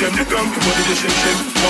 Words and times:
dance. 0.00 0.16
Them 0.16 0.16
they 0.16 0.24
come, 0.24 0.48
body 0.48 0.82
they 0.88 0.94
shake, 0.94 1.10
shake, 1.10 1.69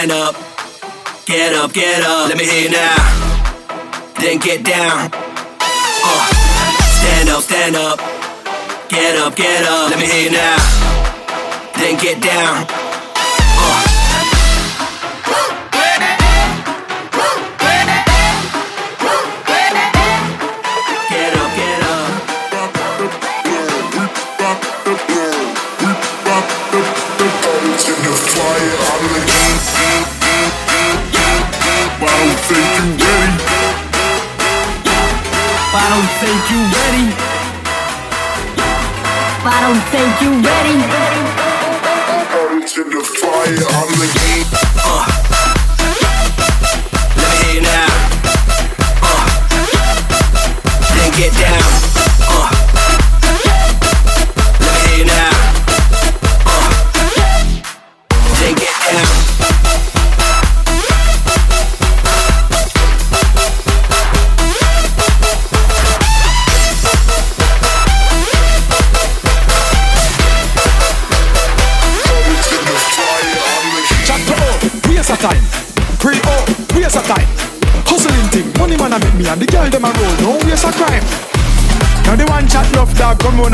stand 0.00 0.12
up. 0.12 0.34
Get 1.26 1.52
up, 1.52 1.74
get 1.74 2.02
up. 2.02 2.28
Let 2.28 2.38
me 2.38 2.44
hear 2.44 2.64
you 2.64 2.70
now. 2.70 2.96
Then 4.18 4.38
get 4.38 4.64
down. 4.64 5.10
Uh, 5.12 6.26
stand 7.00 7.28
up, 7.28 7.42
stand 7.42 7.76
up. 7.76 7.98
Get 8.88 9.16
up, 9.16 9.36
get 9.36 9.66
up. 9.66 9.90
Let 9.90 9.98
me 9.98 10.06
hear 10.06 10.24
you 10.24 10.30
now. 10.30 10.56
Then 11.76 11.98
get 11.98 12.22
down. 12.22 12.79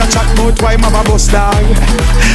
And 0.00 0.10
chat 0.12 0.26
mouth, 0.36 0.60
why 0.62 0.76
mama 0.76 1.02
bust 1.04 1.30
dog. 1.30 1.54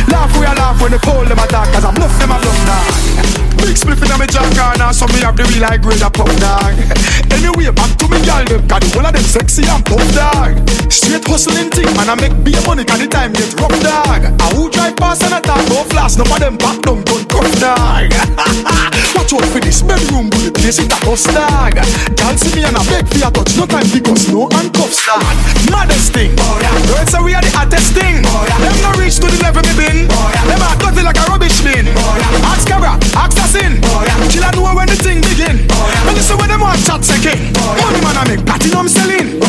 laugh 0.10 0.32
we 0.40 0.46
a 0.46 0.54
laugh 0.56 0.82
when 0.82 0.92
the 0.92 1.00
pole 1.00 1.26
them 1.26 1.40
attack, 1.40 1.72
cause 1.74 1.86
I'm 1.86 1.94
bluff 1.94 2.18
them 2.20 2.32
a 2.32 2.38
love 2.40 2.66
dog. 2.66 3.51
Big 3.62 3.78
spliff 3.78 4.02
inna 4.04 4.18
me 4.18 4.28
jaw 4.28 4.46
corner, 4.58 4.92
so 4.94 5.06
me 5.14 5.22
have 5.22 5.38
the 5.38 5.46
real 5.54 5.64
high 5.64 5.78
grade 5.78 6.02
of 6.02 6.14
pop 6.14 6.30
dog. 6.42 6.76
Anyway, 7.32 7.72
back 7.72 7.90
to 7.98 8.06
me 8.10 8.20
gal 8.26 8.44
them, 8.46 8.62
cause 8.68 8.82
the 8.82 8.90
whole 8.94 9.06
of 9.06 9.14
them 9.14 9.24
sexy 9.24 9.64
and 9.66 9.86
pop 9.86 10.02
dog. 10.14 10.58
Straight 10.92 11.26
hustling 11.26 11.70
thing, 11.72 11.90
man, 11.96 12.10
I 12.10 12.16
make 12.20 12.36
beer 12.44 12.60
money, 12.68 12.84
cause 12.84 13.00
the 13.00 13.08
time 13.08 13.34
get 13.34 13.54
rough 13.58 13.74
dog. 13.82 14.22
I 14.30 14.46
who 14.54 14.70
drive 14.70 14.98
past 14.98 15.24
and 15.24 15.34
I 15.34 15.42
talk 15.42 15.62
no 15.70 15.82
flash, 15.90 16.18
no 16.18 16.26
of 16.26 16.40
them 16.42 16.58
back 16.58 16.82
down 16.82 17.02
gun 17.06 17.24
cuff 17.30 17.50
dog. 17.62 18.12
Watch 19.16 19.34
out 19.34 19.46
for 19.50 19.62
this 19.62 19.82
bedroom, 19.82 20.30
bullet 20.30 20.54
place 20.58 20.78
it 20.82 20.92
a 20.92 20.98
bust 21.06 21.30
dog. 21.34 21.78
Girl 22.18 22.36
see 22.38 22.52
me 22.58 22.62
and 22.66 22.78
I 22.78 22.84
beg 22.90 23.06
for 23.10 23.22
a 23.22 23.30
touch, 23.30 23.54
no 23.58 23.66
time 23.66 23.88
because 23.90 24.28
no 24.30 24.50
handcuffs 24.52 25.02
dog. 25.06 25.36
Maddest 25.70 26.14
thing, 26.14 26.34
oh, 26.38 26.58
yeah. 26.62 26.74
Girls 26.90 27.10
say 27.10 27.22
we 27.22 27.34
are 27.34 27.42
the 27.42 27.52
hottest 27.54 27.94
thing. 27.94 28.22
Oh, 28.26 28.44
yeah. 28.46 28.58
Them 28.60 28.76
no 28.86 28.90
reach 29.02 29.18
to 29.22 29.28
the 29.30 29.40
level 29.42 29.64
me 29.66 29.74
been. 29.78 29.98
Oh, 30.12 30.30
yeah. 30.34 30.46
Them 30.50 30.62
are 30.62 30.78
dirty 30.78 31.02
like 31.02 31.18
a 31.18 31.26
rubbish 31.32 31.58
bin. 31.64 31.90
Oh, 31.90 32.16
yeah. 32.20 32.52
Ask 32.52 32.68
Cabra, 32.68 33.00
ask 33.18 33.38
assassin. 33.38 33.51
Oh, 33.54 34.04
yeah. 34.08 34.30
She'll 34.30 34.48
know 34.56 34.74
when 34.74 34.88
the 34.88 34.96
thing 34.96 35.20
begin. 35.20 35.68
Yeah. 35.68 36.08
And 36.08 36.16
listen 36.16 36.38
when 36.38 36.48
them 36.48 36.62
want 36.62 36.80
chat 36.88 37.04
second. 37.04 37.52
Money 37.84 38.00
man 38.00 38.16
I 38.16 38.24
make 38.32 38.46
platinum 38.46 38.88
selling. 38.88 39.44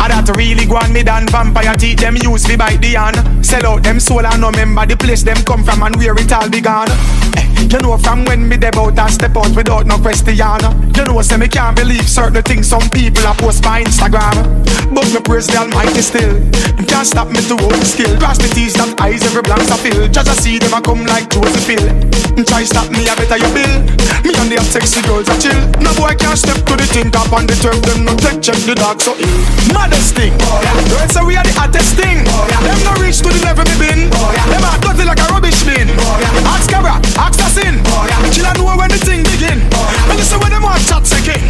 I 0.00 0.08
that 0.26 0.36
really 0.36 0.66
go 0.66 0.76
on 0.76 0.92
me 0.92 1.02
than 1.02 1.26
vampire 1.28 1.74
teeth 1.76 1.98
them 2.00 2.16
use 2.16 2.48
me 2.48 2.56
bite 2.56 2.80
the 2.80 2.94
hand. 2.94 3.16
Sell 3.44 3.66
out 3.66 3.82
them 3.82 4.00
soul 4.00 4.24
and 4.24 4.40
no 4.40 4.50
member 4.52 4.84
the 4.86 4.96
place 4.96 5.22
them 5.22 5.36
come 5.44 5.64
from 5.64 5.82
and 5.82 5.96
where 5.96 6.16
it 6.16 6.32
all 6.32 6.48
began. 6.48 6.88
Eh, 7.36 7.46
you 7.68 7.78
know 7.80 7.96
from 7.96 8.24
when 8.24 8.48
me 8.48 8.56
dey 8.56 8.70
out 8.76 8.98
and 8.98 9.10
step 9.12 9.36
out 9.36 9.54
without 9.56 9.86
no 9.86 9.98
question. 9.98 10.36
You 10.36 11.04
know 11.04 11.20
say 11.22 11.36
me 11.36 11.48
can't 11.48 11.76
believe 11.76 12.08
certain 12.08 12.42
things 12.42 12.68
some 12.68 12.88
people 12.90 13.24
a 13.24 13.34
post 13.34 13.62
by 13.62 13.82
Instagram. 13.82 14.64
But 14.92 15.06
me 15.14 15.20
praise 15.20 15.46
the 15.46 15.58
Almighty 15.58 16.02
still. 16.02 16.34
Them 16.76 16.86
can't 16.86 17.06
stop 17.06 17.28
me 17.28 17.40
to 17.48 17.56
hold 17.56 17.84
skill. 17.86 18.10
Cross 18.18 18.38
the 18.38 18.48
T's 18.52 18.74
that 18.74 18.92
eyes 19.00 19.22
every 19.24 19.42
blank 19.42 19.70
I 19.70 19.76
feel. 19.78 20.08
Just 20.08 20.28
I 20.28 20.34
see 20.34 20.58
them 20.58 20.74
a 20.74 20.80
come 20.82 21.06
like 21.06 21.30
Joseph 21.30 21.66
Hill. 21.66 21.86
Try 22.44 22.64
stop 22.64 22.90
me 22.90 23.06
I 23.06 23.14
better 23.14 23.38
you 23.38 23.50
bill. 23.54 23.72
Me 24.26 24.32
and 24.36 24.50
the 24.50 24.58
sexy 24.66 25.00
girls 25.06 25.28
a 25.28 25.36
chill. 25.38 25.60
No 25.80 25.94
boy 25.94 26.12
can't 26.18 26.36
step 26.36 26.58
to 26.66 26.74
the 26.76 26.86
thing 26.90 27.10
top 27.10 27.32
on 27.32 27.46
the 27.46 27.54
turf. 27.62 27.78
Them 27.86 28.04
no 28.04 28.16
take 28.16 28.42
check 28.42 28.58
the 28.66 28.74
dog 28.74 29.00
so 29.00 29.14
ill. 29.14 29.38
Maddest 30.10 30.16
thing. 30.16 30.90
Girls 30.90 31.12
say 31.12 31.22
we 31.22 31.36
are 31.36 31.44
the 31.44 31.52
hottest 31.52 31.94
thing. 31.94 32.24
Them 32.24 32.80
no 32.82 32.92
reach 33.02 33.18
to 33.18 33.28
the 33.28 33.44
level 33.44 33.64
me 33.64 33.76
been. 33.78 34.10
Them 34.10 34.64
are 34.64 34.78
dirty 34.82 35.04
like 35.04 35.20
a 35.20 35.26
rubbish 35.30 35.62
bin. 35.62 35.88
Ask 36.50 36.70
Cabra, 36.70 36.98
ask 37.14 37.38
Assassin. 37.38 37.78
Yeah. 37.84 38.30
Chill 38.30 38.46
and 38.46 38.58
know 38.58 38.74
when 38.76 38.90
the 38.90 38.98
thing 38.98 39.22
begin. 39.22 39.60
And 40.10 40.18
listen 40.18 40.40
when 40.40 40.50
them 40.50 40.62
want 40.62 40.82
chat 40.86 41.06
second. 41.06 41.42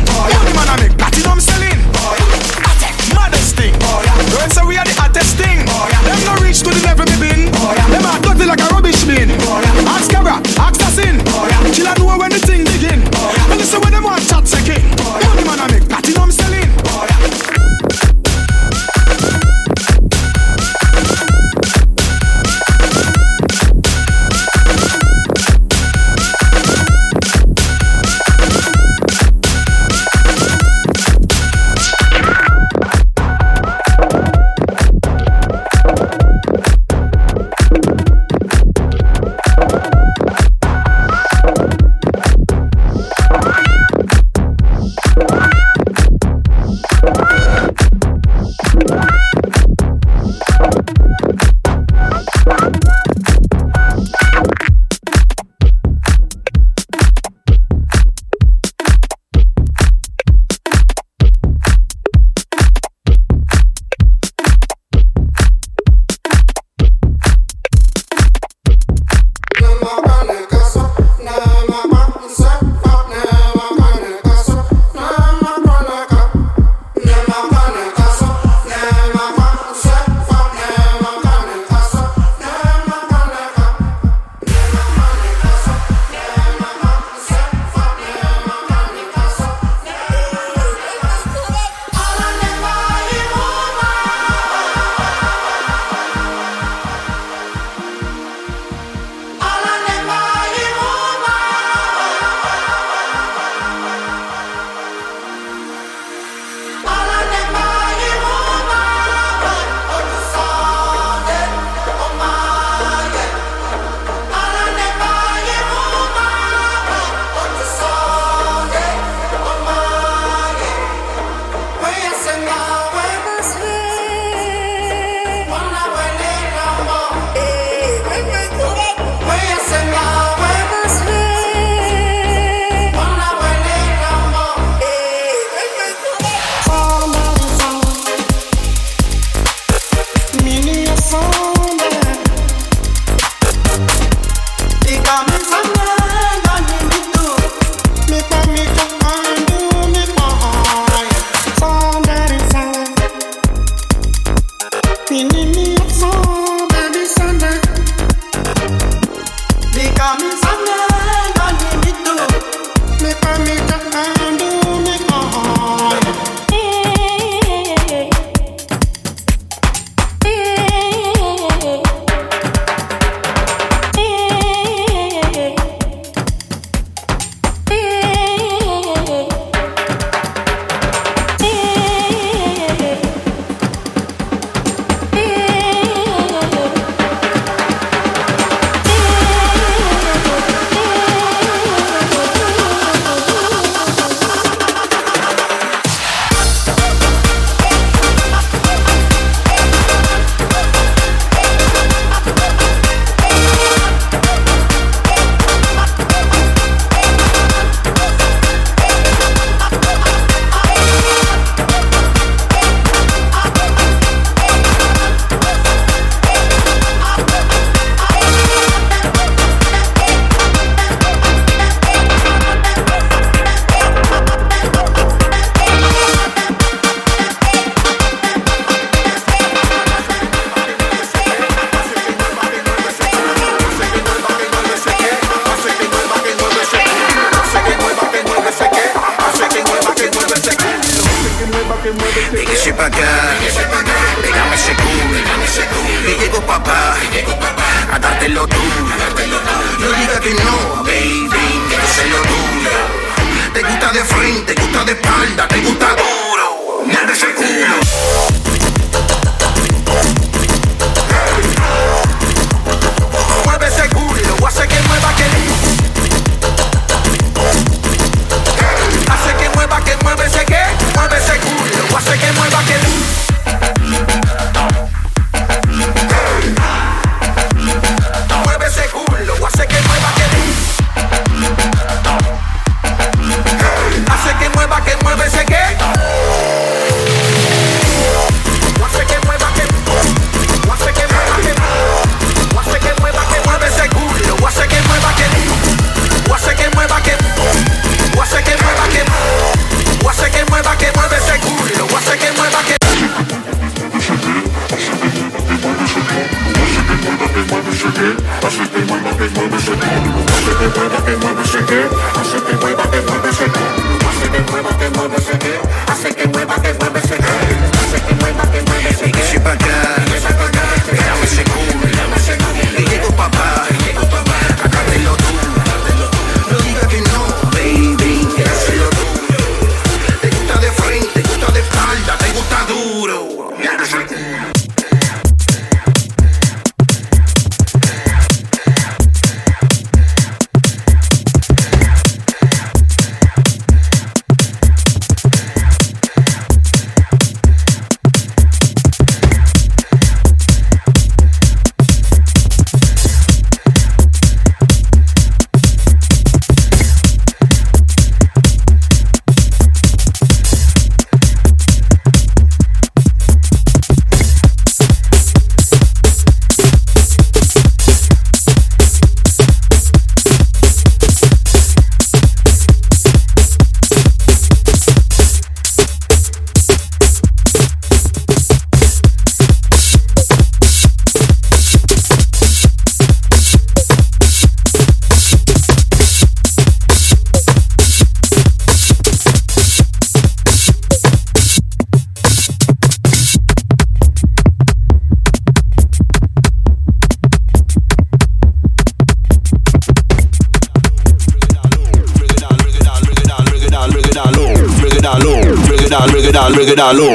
General 406.81 407.10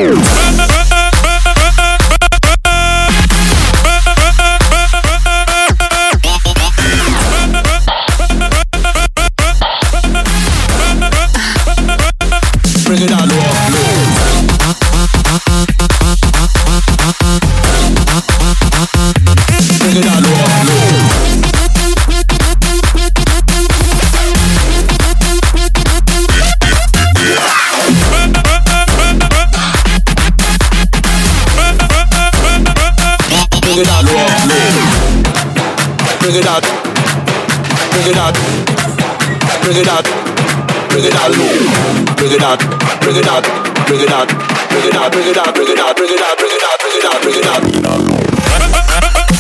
bring 43.88 44.02
it 44.02 44.10
out, 44.10 44.28
bring 44.28 44.88
it 44.88 44.96
out, 44.96 45.12
bring 45.12 45.28
it 45.28 45.38
out, 45.38 45.54
bring 45.56 45.70
it 45.70 45.80
out, 45.80 45.96
bring 45.96 46.10
it 46.10 46.22
out, 46.22 46.38
bring 46.38 46.52
it 46.52 46.64
out, 46.64 46.80
bring 46.80 47.36
it 47.38 47.46
out, 47.46 47.62
bring 47.62 47.76
it 47.76 47.86
out. 47.86 49.35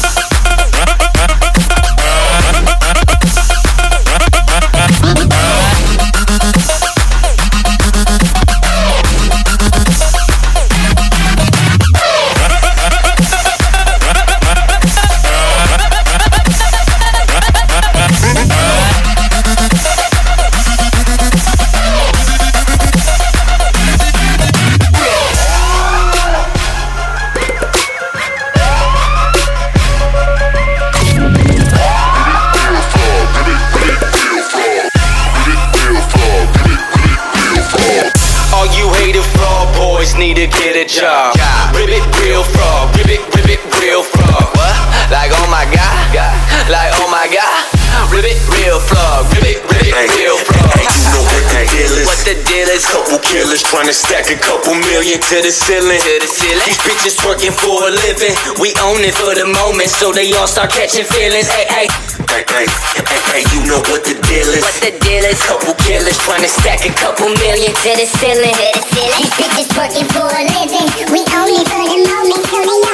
Couple 52.75 53.19
killers 53.23 53.63
trying 53.63 53.87
to 53.87 53.95
stack 53.95 54.27
a 54.27 54.35
couple 54.35 54.75
million 54.91 55.15
to 55.15 55.37
the 55.39 55.47
ceiling. 55.47 55.95
To 55.95 56.15
the 56.19 56.27
ceiling. 56.27 56.59
These 56.67 56.83
bitches 56.83 57.15
working 57.23 57.55
for 57.55 57.87
a 57.87 57.91
living. 58.03 58.35
We 58.59 58.75
own 58.83 58.99
it 58.99 59.15
for 59.15 59.31
the 59.31 59.47
moment, 59.47 59.87
so 59.87 60.11
they 60.11 60.33
all 60.35 60.47
start 60.47 60.75
catching 60.75 61.07
feelings. 61.07 61.47
Hey, 61.47 61.71
hey. 61.71 61.87
Hey, 62.27 62.43
hey, 62.51 62.67
hey, 62.67 63.21
hey, 63.31 63.43
you 63.55 63.63
know 63.63 63.79
what 63.87 64.03
the 64.03 64.19
deal 64.27 64.49
is. 64.51 64.59
What 64.59 64.75
the 64.83 64.91
deal 64.99 65.23
is? 65.23 65.39
Couple 65.47 65.71
killers 65.87 66.19
trying 66.27 66.43
to 66.43 66.51
stack 66.51 66.83
a 66.83 66.91
couple 66.99 67.31
million 67.31 67.71
to 67.71 67.91
the 67.95 68.07
ceiling. 68.19 68.51
To 68.51 68.67
the 68.75 68.83
ceiling. 68.91 69.23
These 69.23 69.35
bitches 69.39 69.71
working 69.79 70.07
for 70.11 70.27
a 70.27 70.43
living. 70.43 70.87
We 71.15 71.23
own 71.31 71.55
it 71.55 71.67
for 71.71 71.79
the 71.79 71.99
moment, 72.03 72.43
so 72.51 72.59
they 72.59 72.84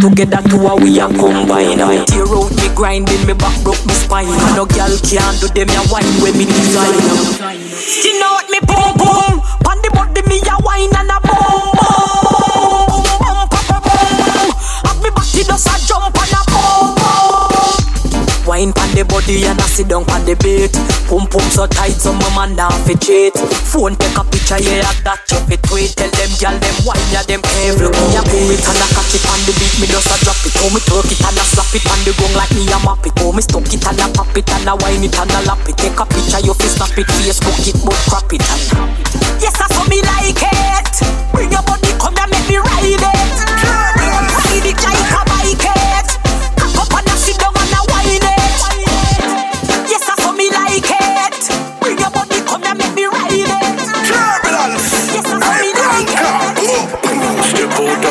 together, 0.00 0.42
two 0.48 0.66
a 0.66 0.74
we 0.76 0.98
a 1.00 1.06
combine. 1.08 1.78
Tear 2.06 2.26
out 2.26 2.50
me 2.50 2.68
grinding, 2.74 3.26
me 3.26 3.34
back 3.34 3.56
broke 3.62 3.84
me 3.86 3.94
spine. 3.94 4.26
No 4.54 4.66
girl 4.66 4.94
can 5.02 5.34
do 5.40 5.48
them 5.48 5.70
a 5.70 5.82
wine 5.90 6.06
when 6.22 6.36
me 6.38 6.44
design. 6.44 6.94
Skin 7.68 8.22
out 8.22 8.46
me 8.50 8.58
boom 8.66 8.96
boom, 8.96 9.40
on 9.66 9.78
the 9.82 9.90
body 9.94 10.22
me 10.28 10.38
a 10.46 10.56
wine 10.62 10.94
and 10.96 11.10
a 11.10 11.20
boom. 11.20 11.47
The 18.98 19.06
body 19.06 19.46
and 19.46 19.60
I 19.62 19.66
sit 19.70 19.86
down 19.86 20.02
on 20.10 20.26
the 20.26 20.34
beat. 20.42 20.74
Pum 21.06 21.30
pum 21.30 21.46
so 21.54 21.70
tight, 21.70 21.94
so 21.94 22.10
my 22.10 22.26
man 22.34 22.58
now 22.58 22.74
fi 22.82 22.98
cheat. 22.98 23.34
Phone 23.70 23.94
take 23.94 24.18
a 24.18 24.26
picture, 24.26 24.58
yeah, 24.58 24.82
that 25.06 25.22
you 25.30 25.38
fi 25.46 25.56
tweet. 25.70 25.94
Tell 25.94 26.10
them 26.10 26.30
gyal 26.34 26.56
them 26.58 26.76
wine, 26.82 26.98
yeah, 27.14 27.22
them 27.22 27.38
cave. 27.38 27.78
Look 27.78 27.94
me 27.94 28.18
a 28.18 28.22
pull 28.26 28.50
it 28.50 28.58
and 28.58 28.80
I 28.82 28.86
catch 28.90 29.14
it 29.14 29.22
on 29.30 29.38
the 29.46 29.54
beat. 29.54 29.74
Me 29.78 29.86
just 29.86 30.10
a 30.10 30.16
drop 30.26 30.42
it, 30.42 30.54
oh 30.58 30.70
me 30.74 30.82
twerk 30.82 31.06
it 31.14 31.22
and 31.22 31.38
I 31.38 31.44
slap 31.46 31.70
it 31.70 31.86
on 31.86 32.00
the 32.02 32.12
gong 32.18 32.34
like 32.34 32.50
me 32.58 32.66
a 32.66 32.78
map 32.82 33.06
it. 33.06 33.14
Oh 33.22 33.30
me 33.30 33.42
stuck 33.42 33.70
it 33.70 33.86
and 33.86 34.00
I 34.02 34.06
pop 34.10 34.34
it 34.34 34.50
and 34.50 34.66
I 34.66 34.74
wine 34.82 35.06
it 35.06 35.14
and 35.14 35.30
I 35.30 35.40
lap 35.46 35.62
it. 35.70 35.78
Take 35.78 35.98
a 35.98 36.04
picture, 36.04 36.42
you 36.42 36.54
fi 36.58 36.66
snap 36.66 36.98
it, 36.98 37.06
Facebook 37.06 37.62
it, 37.70 37.78
but 37.86 37.98
crap 38.10 38.30
it 38.34 38.42
and 38.42 38.62
Yes, 39.38 39.54
I 39.62 39.66
saw 39.70 39.86
me 39.86 40.02
like 40.02 40.42
it. 40.42 40.67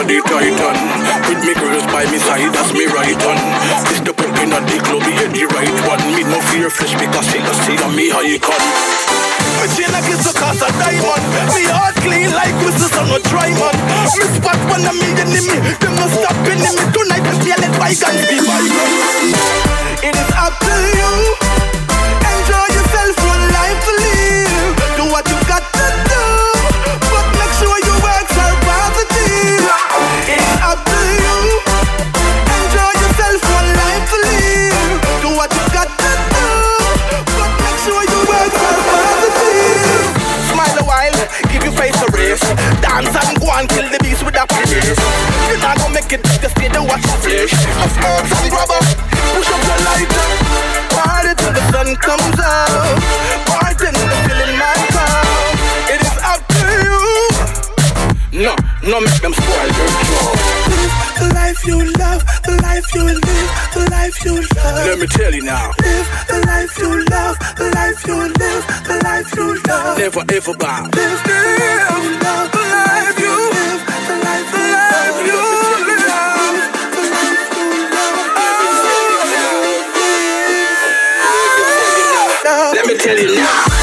The 0.08 0.24
titan. 0.24 0.76
With 1.28 1.44
me 1.44 1.54
girls 1.60 1.86
by 1.92 2.08
me 2.08 2.18
side, 2.18 2.50
that's 2.56 2.72
me 2.72 2.88
right 2.88 3.20
on. 3.28 3.38
This 3.92 4.00
the 4.00 4.16
pump 4.16 4.40
in 4.40 4.56
the 4.56 4.78
club, 4.88 5.04
yeah, 5.04 5.28
the 5.28 5.44
right 5.52 5.78
one. 5.84 6.02
Me 6.16 6.24
no 6.24 6.40
fear 6.50 6.72
fresh 6.72 6.96
because 6.96 7.28
the 7.28 7.54
see 7.68 7.78
on 7.84 7.92
me 7.92 8.08
icon 8.16 8.64
Me 9.60 9.68
chain 9.76 9.92
a 9.92 10.00
kiss 10.08 10.24
the 10.24 10.32
cost 10.40 10.64
a 10.64 10.70
diamond. 10.80 11.24
Me 11.52 11.68
heart 11.68 11.96
clean 12.00 12.32
like 12.32 12.56
whistles 12.64 12.96
on 12.96 13.12
a 13.12 13.20
dry 13.28 13.52
man 13.52 13.76
Me 14.16 14.26
spot 14.40 14.60
one 14.72 14.88
of 14.88 14.96
me 14.96 15.10
Them 15.18 15.94
no 16.00 16.06
stop 16.08 16.38
enemy. 16.48 16.84
Tonight 16.96 17.24
we 17.28 17.34
feel 17.44 17.60
it 17.60 17.74
bygones 17.76 18.24
be 18.32 18.38
bygones 18.48 19.36
It 20.08 20.16
is 20.16 20.32
up 20.40 20.56
to 20.56 20.74
you. 20.96 21.12
Enjoy 22.32 22.66
yourself, 22.72 23.14
one 23.28 23.46
life 23.52 23.80
to 23.84 23.92
live. 24.00 24.76
Do 24.96 25.04
what 25.12 25.26
you 25.28 25.40
got 25.52 25.67
face 44.96 45.50
You're 45.50 45.60
not 45.60 45.78
gonna 45.78 45.94
make 45.94 46.12
it, 46.12 46.24
just 46.24 46.56
stay 46.56 46.70
to 46.70 46.82
watch 46.84 47.04
the 47.04 47.18
flesh 47.24 47.54
Of 47.84 47.92
herbs 48.00 48.32
and 48.40 48.52
rubber, 48.52 48.82
push 49.36 49.50
up 49.52 49.62
your 49.68 49.80
lighter 49.88 50.28
Party 50.96 51.32
till 51.38 51.54
the 51.54 51.64
sun 51.72 51.96
comes 51.98 52.40
out. 52.40 52.98
Party 53.46 53.86
till 53.92 54.08
the 54.12 54.18
feeling 54.26 54.58
might 54.58 54.88
come. 54.96 55.56
It 55.94 56.02
is 56.02 56.18
up 56.32 56.42
to 56.58 56.64
you. 56.88 57.00
No, 58.44 58.56
no 58.82 59.02
make 59.02 59.22
them 59.22 59.34
spoil 59.34 59.70
your 59.78 59.92
job 60.10 60.36
Live 60.74 60.94
the 61.20 61.28
life 61.34 61.62
you 61.66 61.78
love, 62.02 62.22
the 62.44 62.60
life 62.64 62.88
you 62.96 63.04
live, 63.04 63.50
the 63.74 63.88
life 63.92 64.26
you 64.26 64.36
love. 64.56 64.86
Let 64.88 65.00
me 65.00 65.08
tell 65.08 65.34
you 65.34 65.44
now. 65.44 65.72
Live 65.82 66.08
the 66.28 66.40
life 66.48 66.78
you 66.80 67.06
love, 67.06 67.38
the 67.58 67.72
life 67.76 68.08
you 68.08 68.18
live, 68.18 68.64
the 68.88 69.02
life 69.04 69.36
you 69.36 69.48
love. 69.68 69.98
Never 69.98 70.24
ever 70.30 70.54
bow 70.58 70.90
Live, 70.94 71.26
live, 71.26 72.22
love, 72.24 72.52
the 72.52 72.64
life 72.74 73.20
you 73.20 73.57
tell 83.08 83.18
it 83.18 83.38
now 83.38 83.77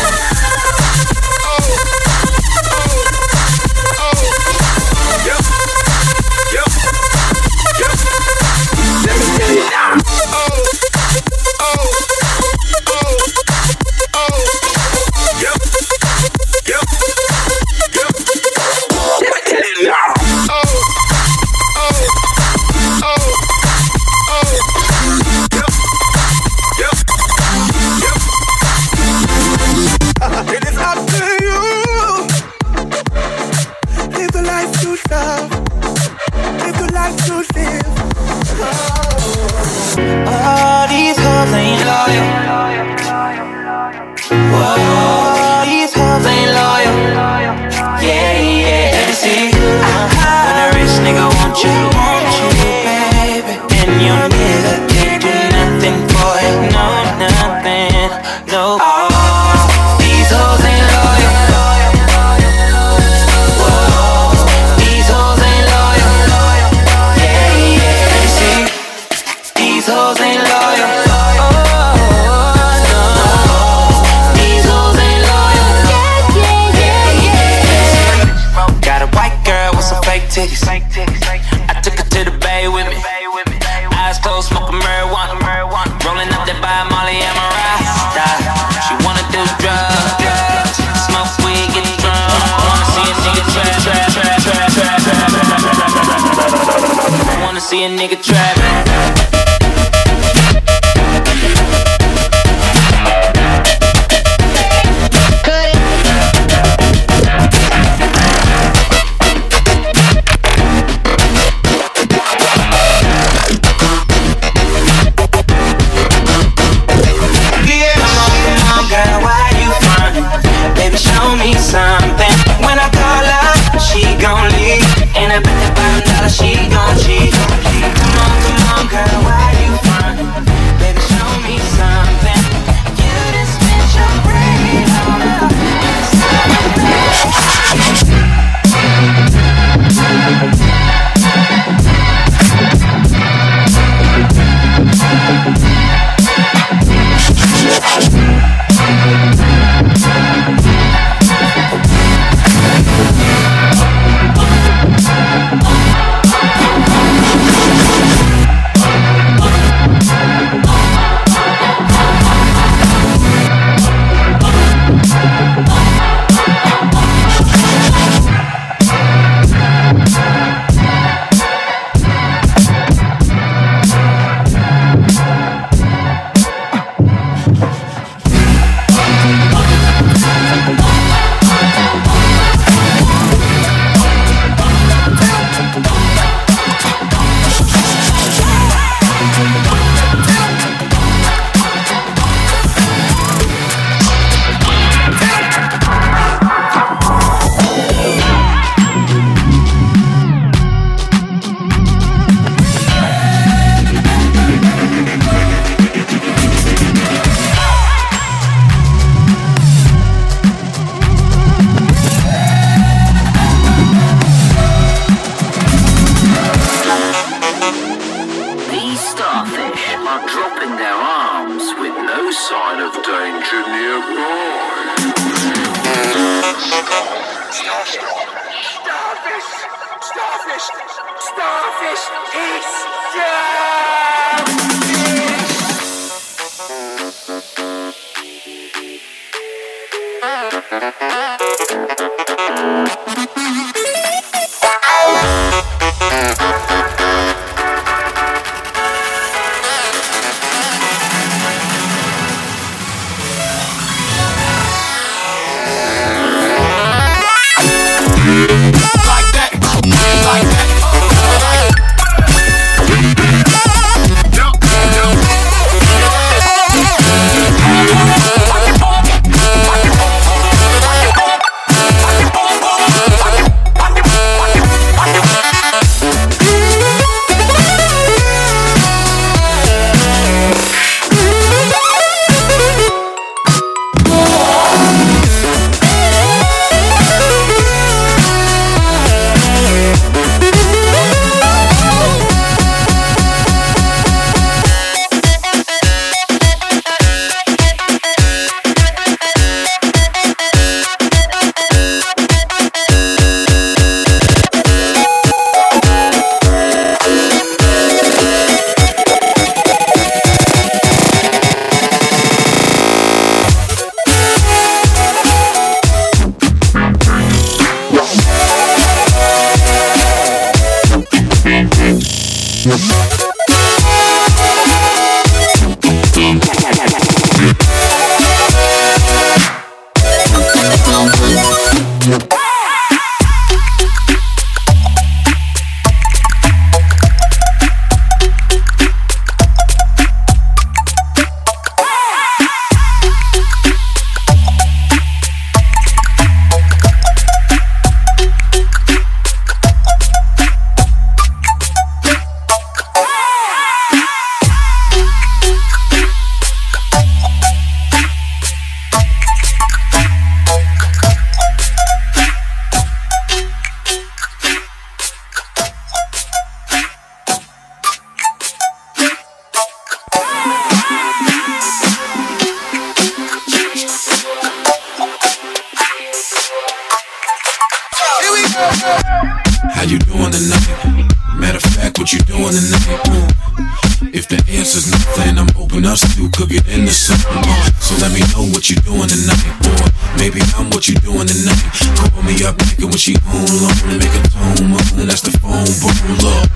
when 392.95 392.99
she 393.03 393.18
home 393.26 393.42
alone 393.59 393.99
make 393.99 394.14
a 394.14 394.22
tone, 394.30 394.70
moan. 394.70 395.11
That's 395.11 395.26
the 395.26 395.34
phone, 395.42 395.66
boom, 395.82 395.99
look. 396.22 396.47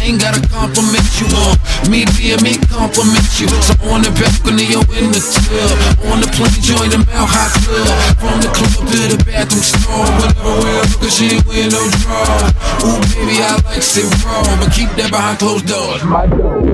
I 0.00 0.08
ain't 0.08 0.16
gotta 0.16 0.40
compliment 0.48 1.04
you 1.20 1.28
on 1.44 1.60
me 1.92 2.08
being 2.16 2.40
me 2.40 2.56
compliment 2.72 3.28
you. 3.36 3.52
So 3.60 3.76
on 3.92 4.00
the 4.00 4.08
balcony 4.16 4.72
or 4.72 4.80
in 4.96 5.12
the 5.12 5.20
tub, 5.20 6.08
on 6.08 6.24
the 6.24 6.28
plane, 6.32 6.56
join 6.64 6.88
the 6.88 7.04
Mount 7.04 7.28
High 7.28 7.52
Club. 7.68 7.84
From 8.16 8.40
the 8.40 8.48
club 8.48 8.88
to 8.88 9.12
the 9.12 9.20
bathroom 9.28 9.60
stall, 9.60 10.08
whatever, 10.24 10.56
wherever, 10.64 10.96
cause 11.04 11.20
she 11.20 11.36
ain't 11.36 11.44
wearing 11.44 11.68
no 11.68 11.84
draw. 12.00 12.32
Ooh, 12.88 12.96
baby, 13.12 13.44
I 13.44 13.60
like 13.68 13.84
it 13.84 14.08
raw, 14.24 14.40
but 14.56 14.72
keep 14.72 14.88
that 14.96 15.12
behind 15.12 15.36
closed 15.36 15.68
doors. 15.68 16.00
My 16.08 16.24
door. 16.24 16.64